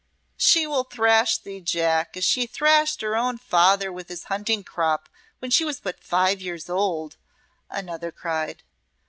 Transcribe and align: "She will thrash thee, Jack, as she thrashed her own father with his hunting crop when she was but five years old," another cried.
"She 0.37 0.65
will 0.65 0.85
thrash 0.85 1.37
thee, 1.37 1.61
Jack, 1.61 2.17
as 2.17 2.23
she 2.25 2.47
thrashed 2.47 3.01
her 3.01 3.15
own 3.15 3.37
father 3.37 3.93
with 3.93 4.09
his 4.09 4.23
hunting 4.33 4.63
crop 4.63 5.07
when 5.37 5.51
she 5.51 5.63
was 5.63 5.79
but 5.79 6.03
five 6.03 6.41
years 6.41 6.71
old," 6.71 7.17
another 7.69 8.11
cried. 8.11 8.63